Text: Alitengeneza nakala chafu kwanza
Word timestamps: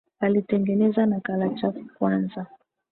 Alitengeneza 0.19 1.05
nakala 1.05 1.49
chafu 1.49 1.85
kwanza 1.99 2.45